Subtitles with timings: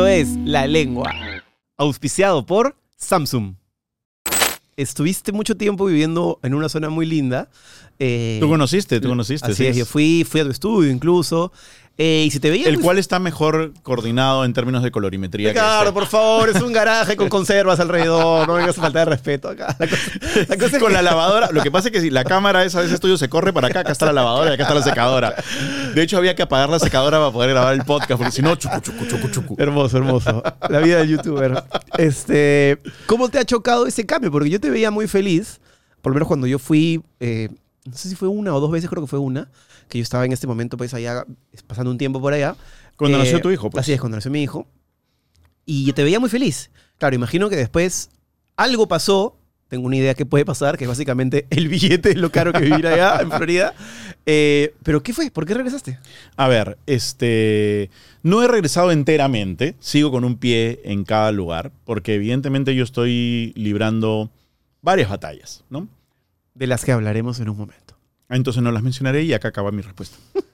[0.00, 1.12] Esto es La Lengua,
[1.76, 3.56] auspiciado por Samsung.
[4.74, 7.50] Estuviste mucho tiempo viviendo en una zona muy linda.
[7.98, 9.48] eh, Tú conociste, tú conociste.
[9.52, 9.66] Así sí.
[9.66, 11.52] es, yo fui, fui a tu estudio incluso.
[12.02, 12.66] Eh, y si te veía...
[12.66, 15.48] El pues, cual está mejor coordinado en términos de colorimetría.
[15.52, 15.92] que Ricardo, este.
[15.92, 18.48] por favor, es un garaje con conservas alrededor.
[18.48, 19.76] No vengas a faltar de respeto acá.
[19.78, 20.02] La cosa,
[20.48, 21.50] la cosa es Con que- la lavadora.
[21.52, 23.68] Lo que pasa es que si la cámara esa de ese estudio se corre para
[23.68, 25.34] acá, acá está la lavadora y acá está la secadora.
[25.94, 28.54] De hecho, había que apagar la secadora para poder grabar el podcast, porque si no,
[28.56, 29.56] chucu, chucu, chucu, chucu.
[29.58, 30.42] Hermoso, hermoso.
[30.70, 31.62] La vida del youtuber.
[31.98, 34.30] Este, ¿Cómo te ha chocado ese cambio?
[34.30, 35.60] Porque yo te veía muy feliz,
[36.00, 37.50] por lo menos cuando yo fui, eh,
[37.84, 39.50] no sé si fue una o dos veces, creo que fue una,
[39.88, 41.24] que yo estaba en este momento pues allá,
[41.66, 42.56] pasando un tiempo por allá.
[42.96, 43.80] Cuando Eh, nació tu hijo, pues.
[43.82, 44.66] Así es, cuando nació mi hijo.
[45.64, 46.70] Y te veía muy feliz.
[46.98, 48.10] Claro, imagino que después
[48.56, 49.36] algo pasó.
[49.68, 52.60] Tengo una idea que puede pasar, que es básicamente el billete es lo caro que
[52.60, 53.72] vivir allá en Florida.
[54.26, 55.30] Eh, Pero ¿qué fue?
[55.30, 55.98] ¿Por qué regresaste?
[56.36, 57.88] A ver, este.
[58.22, 59.76] No he regresado enteramente.
[59.78, 64.30] Sigo con un pie en cada lugar, porque evidentemente yo estoy librando
[64.82, 65.86] varias batallas, ¿no?
[66.54, 67.96] De las que hablaremos en un momento.
[68.28, 70.16] Entonces no las mencionaré y acá acaba mi respuesta.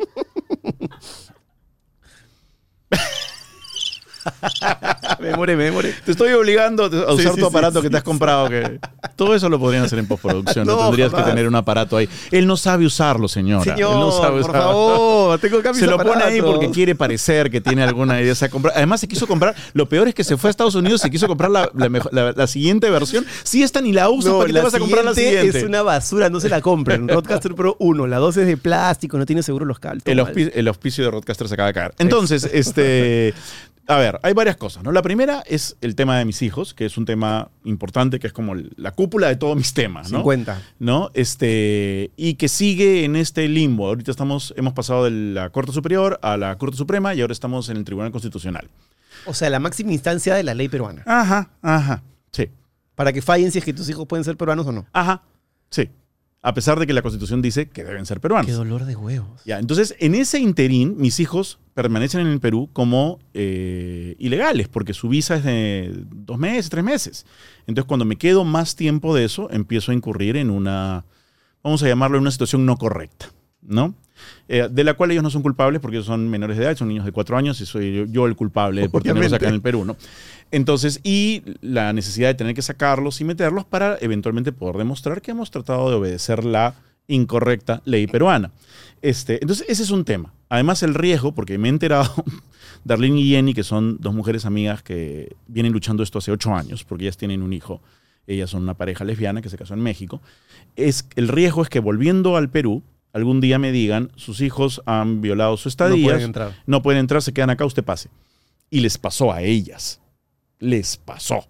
[5.20, 5.92] Me more, me more.
[6.04, 8.48] Te estoy obligando a usar Sí, tu sí, aparato sí, que te has comprado.
[8.50, 8.78] Que
[9.16, 10.66] todo eso lo podrían hacer en postproducción.
[10.66, 11.24] No, No, tendrías jamás.
[11.24, 12.08] que tener un aparato ahí.
[12.30, 13.62] Él no sabe usarlo, señora.
[13.74, 14.62] Él no Señor, sabe por usarlo.
[14.68, 18.34] favor, tengo que Se lo pone ahí porque quiere parecer que tiene alguna idea.
[18.34, 19.54] Se ha comprado- Además, se quiso comprar.
[19.72, 21.88] Lo peor es que se fue a Estados Unidos y se quiso comprar la, la
[21.88, 23.24] mejo- la- la siguiente versión.
[23.42, 25.58] Si esta ni la usas, No, ¿para qué te vas a comprar la siguiente?
[25.58, 27.08] es una basura, no se la compren.
[27.08, 30.02] Roadcaster Pro 1, la 2 es de plástico, no tiene seguro los cables.
[30.06, 30.18] El,
[30.54, 31.94] el auspicio de Roadcaster se acaba de caer.
[31.98, 33.32] Entonces, este.
[33.88, 34.90] A ver, hay varias cosas, ¿no?
[34.90, 38.32] La primera es el tema de mis hijos, que es un tema importante, que es
[38.32, 40.18] como la cúpula de todos mis temas, ¿no?
[40.18, 40.60] 50.
[40.80, 41.10] ¿no?
[41.14, 43.86] Este, y que sigue en este limbo.
[43.86, 47.68] Ahorita estamos, hemos pasado de la Corte Superior a la Corte Suprema y ahora estamos
[47.68, 48.68] en el Tribunal Constitucional.
[49.24, 51.02] O sea, la máxima instancia de la ley peruana.
[51.06, 52.02] Ajá, ajá.
[52.32, 52.50] Sí.
[52.96, 54.86] Para que fallen si es que tus hijos pueden ser peruanos o no.
[54.92, 55.22] Ajá.
[55.70, 55.90] Sí.
[56.46, 58.46] A pesar de que la Constitución dice que deben ser peruanos.
[58.46, 59.42] Qué dolor de huevos.
[59.44, 64.94] Ya, entonces, en ese interín, mis hijos permanecen en el Perú como eh, ilegales, porque
[64.94, 67.26] su visa es de dos meses, tres meses.
[67.66, 71.04] Entonces, cuando me quedo más tiempo de eso, empiezo a incurrir en una,
[71.64, 73.28] vamos a llamarlo, en una situación no correcta,
[73.66, 73.94] ¿no?
[74.48, 76.88] Eh, de la cual ellos no son culpables porque ellos son menores de edad, son
[76.88, 79.60] niños de cuatro años y soy yo, yo el culpable por tenerlos acá en el
[79.60, 79.96] Perú, ¿no?
[80.50, 85.32] Entonces, y la necesidad de tener que sacarlos y meterlos para eventualmente poder demostrar que
[85.32, 86.74] hemos tratado de obedecer la
[87.08, 88.52] incorrecta ley peruana.
[89.02, 90.32] Este, entonces, ese es un tema.
[90.48, 92.12] Además, el riesgo, porque me he enterado,
[92.84, 96.84] Darlene y Jenny, que son dos mujeres amigas que vienen luchando esto hace ocho años,
[96.84, 97.82] porque ellas tienen un hijo,
[98.26, 100.20] ellas son una pareja lesbiana que se casó en México,
[100.76, 102.82] es, el riesgo es que volviendo al Perú,
[103.16, 106.54] algún día me digan, sus hijos han violado su No estadía, pueden entrar.
[106.66, 108.10] no pueden entrar, se quedan acá, usted pase.
[108.68, 110.00] Y les pasó a ellas.
[110.58, 111.46] Les pasó.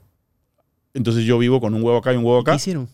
[0.94, 2.56] Entonces yo vivo con un huevo acá y un huevo ¿Qué acá.
[2.56, 2.88] hicieron?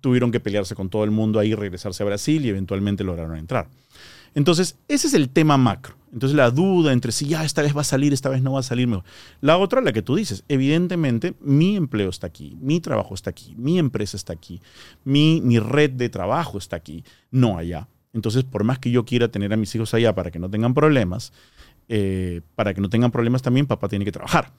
[0.00, 3.68] Tuvieron que pelearse con todo el mundo ahí, regresarse a Brasil y eventualmente lograron entrar.
[4.34, 5.96] Entonces, ese es el tema macro.
[6.12, 8.60] Entonces, la duda entre si ya esta vez va a salir, esta vez no va
[8.60, 9.04] a salir mejor.
[9.40, 13.54] La otra, la que tú dices, evidentemente mi empleo está aquí, mi trabajo está aquí,
[13.56, 14.60] mi empresa está aquí,
[15.04, 17.88] mi, mi red de trabajo está aquí, no allá.
[18.12, 20.74] Entonces, por más que yo quiera tener a mis hijos allá para que no tengan
[20.74, 21.32] problemas,
[21.88, 24.52] eh, para que no tengan problemas también, papá tiene que trabajar.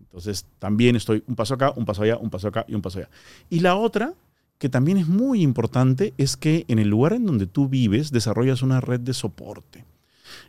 [0.00, 2.98] Entonces, también estoy un paso acá, un paso allá, un paso acá y un paso
[2.98, 3.10] allá.
[3.50, 4.14] Y la otra,
[4.58, 8.62] que también es muy importante, es que en el lugar en donde tú vives desarrollas
[8.62, 9.84] una red de soporte.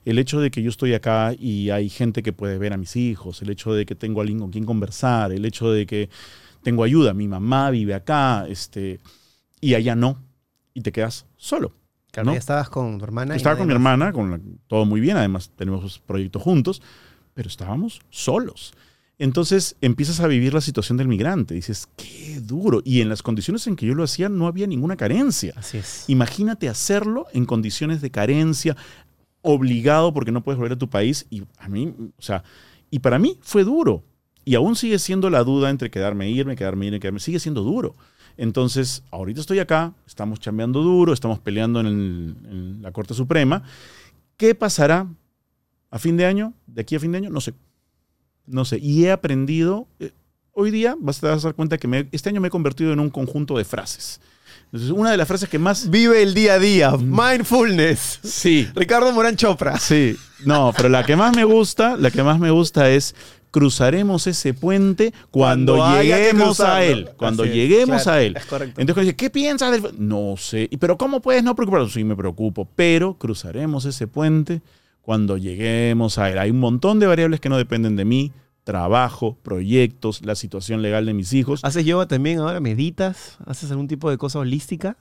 [0.05, 2.95] El hecho de que yo estoy acá y hay gente que puede ver a mis
[2.95, 6.09] hijos, el hecho de que tengo alguien con quien conversar, el hecho de que
[6.63, 8.99] tengo ayuda, mi mamá vive acá, este,
[9.59, 10.23] y allá no,
[10.73, 11.73] y te quedas solo.
[12.17, 12.33] Claro, ¿no?
[12.33, 13.35] ya estabas con tu hermana.
[13.35, 16.81] Estaba con mi hermana, con la- todo muy bien, además tenemos proyectos juntos,
[17.33, 18.73] pero estábamos solos.
[19.19, 22.81] Entonces empiezas a vivir la situación del migrante, dices, qué duro.
[22.85, 25.53] Y en las condiciones en que yo lo hacía no había ninguna carencia.
[25.55, 26.03] Así es.
[26.07, 28.75] Imagínate hacerlo en condiciones de carencia,
[29.41, 31.25] obligado porque no puedes volver a tu país.
[31.29, 32.43] Y a mí, o sea,
[32.91, 34.03] y para mí fue duro.
[34.47, 37.19] Y aún sigue siendo la duda entre quedarme irme, quedarme irme, quedarme.
[37.19, 37.95] Sigue siendo duro.
[38.37, 43.63] Entonces, ahorita estoy acá, estamos chambeando duro, estamos peleando en, el- en la Corte Suprema.
[44.37, 45.05] ¿Qué pasará
[45.91, 46.53] a fin de año?
[46.65, 47.29] ¿De aquí a fin de año?
[47.29, 47.53] No sé.
[48.45, 48.77] No sé.
[48.79, 49.85] Y he aprendido.
[49.99, 50.11] eh,
[50.53, 53.09] hoy día vas a dar cuenta que me- este año me he convertido en un
[53.09, 54.21] conjunto de frases.
[54.67, 55.89] Entonces, una de las frases que más.
[55.89, 56.91] Vive el día a día.
[56.91, 57.19] Mm.
[57.19, 58.19] Mindfulness.
[58.23, 59.77] Sí, Ricardo Morán Chopra.
[59.77, 60.15] sí.
[60.45, 63.15] No, pero la que más me gusta, la que más me gusta es
[63.57, 67.09] cruzaremos ese puente cuando, lleguemos a él.
[67.17, 68.37] Cuando Así lleguemos claro, a él.
[68.77, 69.93] Entonces dice, ¿qué piensas del.?
[69.97, 70.67] No sé.
[70.69, 71.89] ¿Y ¿Pero cómo puedes no preocuparte?
[71.91, 72.69] Sí, me preocupo.
[72.75, 74.61] Pero cruzaremos ese puente
[75.01, 76.37] cuando lleguemos a él.
[76.37, 78.31] Hay un montón de variables que no dependen de mí,
[78.63, 81.61] trabajo, proyectos, la situación legal de mis hijos.
[81.63, 82.59] ¿Haces yoga también ahora?
[82.59, 83.39] ¿Meditas?
[83.47, 84.97] ¿Haces algún tipo de cosa holística?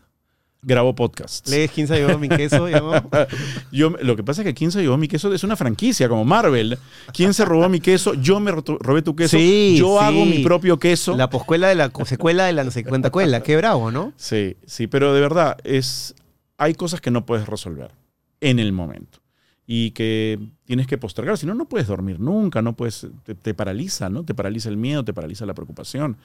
[0.69, 1.49] Grabo podcasts.
[1.49, 2.67] ¿Lees quién se llevó mi queso?
[3.71, 6.25] Yo, lo que pasa es que quién se llevó mi queso es una franquicia como
[6.25, 6.77] Marvel.
[7.15, 8.15] ¿Quién se robó mi queso?
[8.15, 9.37] Yo me ro- robé tu queso.
[9.39, 10.05] Sí, yo sí.
[10.05, 11.17] hago mi propio queso.
[11.17, 13.45] La poscuela de la secuela de la no sé cuánta cuela.
[13.45, 14.13] Qué bravo, ¿no?
[14.17, 16.17] Sí, sí, pero de verdad es
[16.59, 17.93] hay cosas que no puedes resolver
[18.41, 19.21] en el momento
[19.69, 23.55] y que tienes que postergar, si no no puedes dormir nunca, no puedes te, te
[23.55, 24.25] paraliza, ¿no?
[24.25, 26.17] Te paraliza el miedo, te paraliza la preocupación.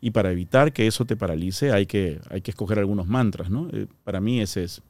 [0.00, 3.68] Y para evitar que eso te paralice hay que, hay que escoger algunos mantras, ¿no?
[3.72, 4.82] Eh, para mí ese es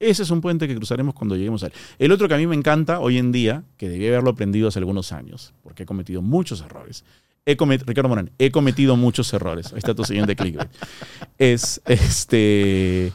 [0.00, 1.72] ese es un puente que cruzaremos cuando lleguemos a él.
[1.98, 4.78] El otro que a mí me encanta hoy en día, que debí haberlo aprendido hace
[4.78, 7.04] algunos años, porque he cometido muchos errores.
[7.44, 9.72] He comet- Ricardo Morán, he cometido muchos errores.
[9.72, 10.70] Ahí está tu siguiente clickbait.
[11.36, 13.12] Es este.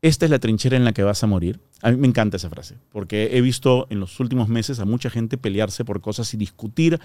[0.00, 1.60] Esta es la trinchera en la que vas a morir.
[1.82, 5.10] A mí me encanta esa frase, porque he visto en los últimos meses a mucha
[5.10, 7.00] gente pelearse por cosas y discutir,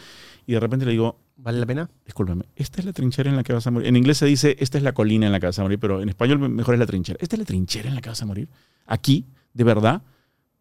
[0.45, 1.89] y de repente le digo, ¿Vale la pena?
[2.05, 3.87] discúlpame, esta es la trinchera en la que vas a morir.
[3.87, 6.01] En inglés se dice, esta es la colina en la que vas a morir, pero
[6.01, 7.17] en español mejor es la trinchera.
[7.19, 8.47] ¿Esta es la trinchera en la que vas a morir?
[8.85, 10.03] Aquí, de verdad,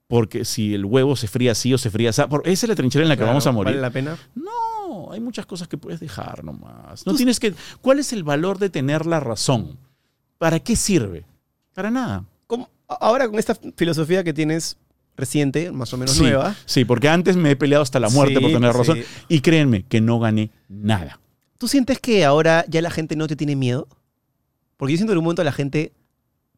[0.06, 3.02] porque si el huevo se fría así o se fría así, esa es la trinchera
[3.02, 3.72] en la que Claro, vamos a morir.
[3.72, 4.16] ¿Vale la pena?
[4.34, 7.06] No, hay muchas cosas que puedes dejar nomás.
[7.06, 7.54] No tienes que.
[7.82, 9.78] ¿Cuál es el valor de tener la razón?
[10.38, 11.24] ¿Para qué sirve?
[11.74, 12.24] Para nada.
[12.46, 14.76] ¿Cómo- Ahora con esta filosofía que tienes
[15.16, 16.54] reciente, más o menos Sí, nueva.
[16.66, 18.96] Sí, porque antes me he peleado hasta la muerte Sí, por tener razón.
[18.98, 19.04] sí.
[19.28, 21.18] Y créanme que no gané nada.
[21.58, 23.86] ¿Tú sientes que ahora ya la gente no te tiene miedo?
[24.76, 25.92] Porque yo siento que en un momento la gente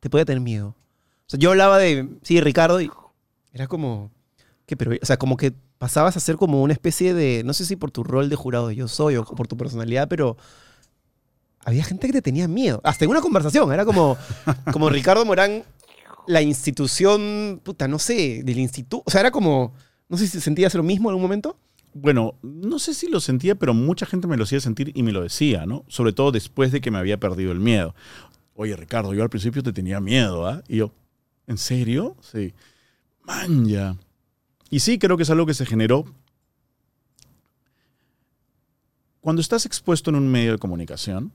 [0.01, 0.69] te puede tener miedo.
[0.69, 2.91] O sea, yo hablaba de, sí, Ricardo, y
[3.53, 4.11] era como.
[4.67, 7.77] Pero, o sea, como que pasabas a ser como una especie de, no sé si
[7.77, 10.37] por tu rol de jurado de yo soy o por tu personalidad, pero
[11.65, 12.81] había gente que te tenía miedo.
[12.85, 14.17] Hasta en una conversación, era como,
[14.73, 15.65] como Ricardo Morán,
[16.27, 19.03] la institución, puta, no sé, del instituto.
[19.07, 19.75] O sea, era como,
[20.09, 21.59] no sé si sentías lo mismo en algún momento.
[21.95, 25.13] Bueno, no sé si lo sentía, pero mucha gente me lo hacía sentir y me
[25.13, 25.85] lo decía, ¿no?
[25.89, 27.95] Sobre todo después de que me había perdido el miedo.
[28.55, 30.63] Oye, Ricardo, yo al principio te tenía miedo, ¿ah?
[30.69, 30.93] Y yo,
[31.47, 32.17] ¿en serio?
[32.21, 32.53] Sí.
[33.23, 33.97] Manja.
[34.71, 36.05] Y sí, creo que es algo que se generó.
[39.21, 41.33] Cuando estás expuesto en un medio de comunicación,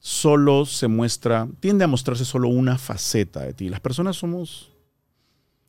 [0.00, 3.68] solo se muestra, tiende a mostrarse solo una faceta de ti.
[3.68, 4.72] Las personas somos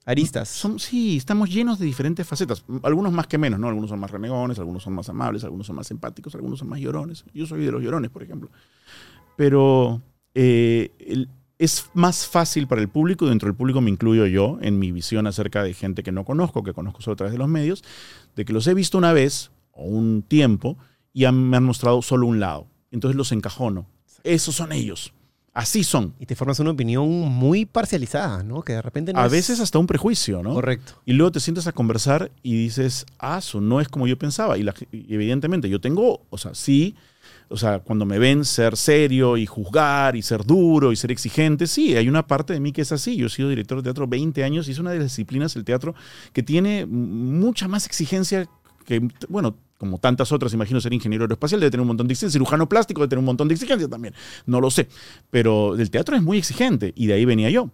[0.06, 0.64] Aristas.
[0.64, 2.64] Som- sí, estamos llenos de diferentes facetas.
[2.84, 3.68] Algunos más que menos, ¿no?
[3.68, 6.80] Algunos son más renegones, algunos son más amables, algunos son más empáticos, algunos son más
[6.80, 7.26] llorones.
[7.34, 8.50] Yo soy de los llorones, por ejemplo.
[9.36, 10.02] Pero
[10.34, 11.30] eh, el-
[11.60, 15.28] es más fácil para el público, dentro del público me incluyo yo, en mi visión
[15.28, 17.84] acerca de gente que no conozco, que conozco solo a través de los medios,
[18.36, 20.78] de que los he visto una vez o un tiempo
[21.12, 22.68] y han- me han mostrado solo un lado.
[22.92, 23.88] Entonces los encajono.
[24.34, 25.14] Esos son ellos.
[25.54, 26.14] Así son.
[26.20, 28.62] Y te formas una opinión muy parcializada, ¿no?
[28.62, 30.54] Que de repente no A es- veces hasta un prejuicio, ¿no?
[30.54, 30.94] Correcto.
[31.04, 34.56] Y luego te sientas a conversar y dices, ah, eso no es como yo pensaba.
[34.60, 36.94] Y, la- y evidentemente yo tengo, o sea, sí,
[37.50, 41.66] o sea, cuando me ven ser serio y juzgar y ser duro y ser exigente,
[41.66, 43.16] sí, hay una parte de mí que es así.
[43.16, 45.64] Yo he sido director de teatro 20 años y es una de las disciplinas del
[45.66, 45.96] teatro
[46.34, 48.48] que tiene mucha más exigencia
[48.86, 52.34] que, bueno, como tantas otras, imagino ser ingeniero aeroespacial, debe tener un montón de exigencias,
[52.34, 54.14] cirujano plástico debe tener un montón de exigencias también,
[54.46, 54.88] no lo sé,
[55.30, 57.70] pero el teatro es muy exigente y de ahí venía yo.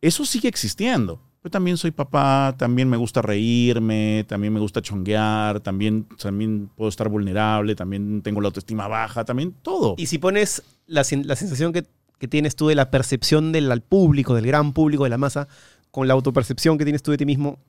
[0.00, 1.20] Eso sigue existiendo.
[1.42, 6.88] Yo también soy papá, también me gusta reírme, también me gusta chonguear, también, también puedo
[6.88, 9.94] estar vulnerable, también tengo la autoestima baja, también todo.
[9.96, 11.84] Y si pones la, la sensación que,
[12.18, 15.46] que tienes tú de la percepción del público, del gran público, de la masa,
[15.92, 17.60] con la autopercepción que tienes tú de ti mismo,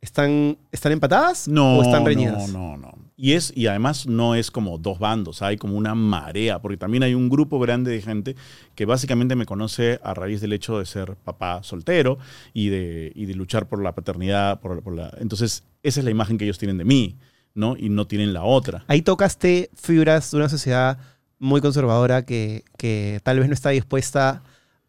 [0.00, 2.48] ¿están, están empatadas No, o están reñidas?
[2.50, 3.06] No, no, no.
[3.18, 7.02] Y, es, y además no es como dos bandos, hay como una marea, porque también
[7.02, 8.36] hay un grupo grande de gente
[8.74, 12.18] que básicamente me conoce a raíz del hecho de ser papá soltero
[12.52, 14.60] y de, y de luchar por la paternidad.
[14.60, 17.16] Por, por la, entonces, esa es la imagen que ellos tienen de mí,
[17.54, 17.74] ¿no?
[17.78, 18.84] Y no tienen la otra.
[18.86, 20.98] Ahí tocaste fibras de una sociedad
[21.38, 24.42] muy conservadora que, que tal vez no está dispuesta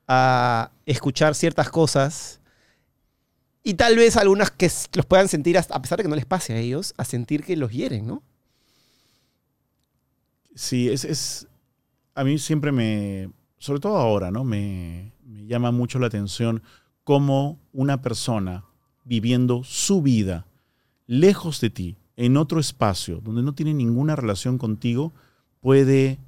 [0.07, 2.41] a escuchar ciertas cosas
[3.67, 6.53] y tal vez algunas que los puedan sentir, a pesar de que no les pase
[6.53, 8.23] a ellos, a sentir que los hieren, ¿no?
[10.55, 11.47] Sí, es, es.
[12.15, 13.29] A mí siempre me.
[13.57, 14.45] Sobre todo ahora, ¿no?
[14.45, 16.63] Me, me llama mucho la atención
[17.03, 18.63] cómo una persona
[19.03, 20.47] viviendo su vida
[21.05, 25.11] lejos de ti, en otro espacio, donde no tiene ninguna relación contigo,
[25.59, 26.19] puede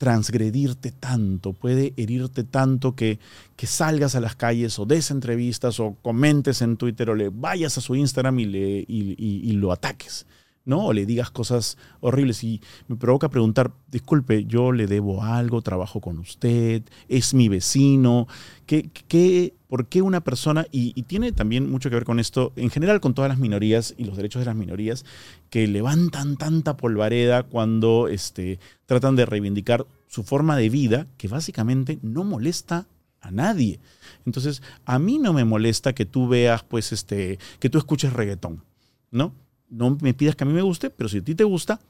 [0.00, 3.18] transgredirte tanto, puede herirte tanto que,
[3.54, 7.76] que salgas a las calles o des entrevistas o comentes en Twitter o le vayas
[7.76, 10.24] a su Instagram y, le, y, y- y lo ataques.
[10.64, 10.86] ¿No?
[10.86, 16.00] O le digas cosas horribles y me provoca preguntar, disculpe, yo le debo algo, trabajo
[16.00, 18.28] con usted, es mi vecino,
[18.66, 22.70] ¿qué, qué, por qué una persona, y, tiene también mucho que ver con esto, en
[22.70, 25.04] general con todas las minorías y los derechos de las minorías,
[25.48, 31.98] que levantan tanta polvareda cuando este, tratan de reivindicar su forma de vida, que básicamente
[32.02, 32.86] no molesta
[33.20, 33.80] a nadie.
[34.26, 38.64] Entonces, a mí no me molesta que tú veas, pues, este, que tú escuches reggaetón,
[39.10, 39.34] ¿no?
[39.70, 41.80] No me pidas que a mí me guste, pero si a ti te gusta,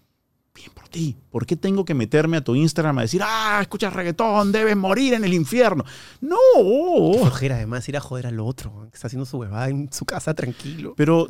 [0.54, 1.16] bien por ti.
[1.30, 5.14] ¿Por qué tengo que meterme a tu Instagram a decir, ah, escuchas reggaetón, debes morir
[5.14, 5.84] en el infierno?
[6.20, 6.36] No.
[7.12, 10.04] Qué flojera además ir a joder al otro, que está haciendo su huevada en su
[10.04, 10.94] casa tranquilo.
[10.96, 11.28] Pero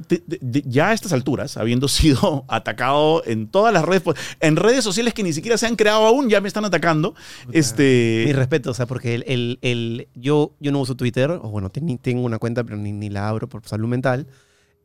[0.65, 5.13] ya a estas alturas, habiendo sido atacado en todas las redes, pues, en redes sociales
[5.13, 7.15] que ni siquiera se han creado aún, ya me están atacando.
[7.53, 8.25] este...
[8.27, 11.71] Mi respeto, o sea, porque el, el, el, yo, yo no uso Twitter, o bueno,
[11.71, 14.27] tengo una cuenta, pero ni, ni la abro por salud mental.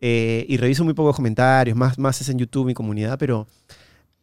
[0.01, 3.47] Eh, y reviso muy pocos comentarios, más, más es en YouTube, mi comunidad, pero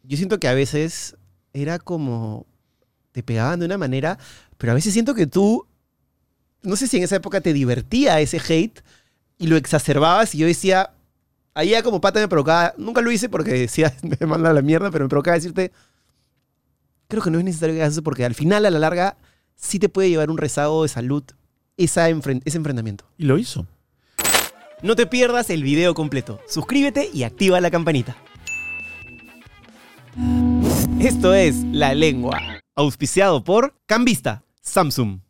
[0.03, 1.15] yo siento que a veces
[1.51, 2.45] era como
[3.11, 4.17] te pegaban de una manera,
[4.57, 5.65] pero a veces siento que tú,
[6.61, 8.81] no sé si en esa época te divertía ese hate
[9.37, 10.91] y lo exacerbabas y yo decía,
[11.53, 14.61] ahí ya como pata me provocaba, nunca lo hice porque decía, me manda a la
[14.61, 15.71] mierda, pero me provocaba decirte,
[17.07, 19.17] creo que no es necesario que hagas eso porque al final, a la larga,
[19.55, 21.23] sí te puede llevar un rezago de salud
[21.77, 23.05] esa enfrent ese enfrentamiento.
[23.17, 23.67] Y lo hizo.
[24.83, 26.41] No te pierdas el video completo.
[26.45, 28.17] Suscríbete y activa la campanita.
[30.99, 32.41] Esto es La Lengua,
[32.75, 35.21] auspiciado por Cambista, Samsung.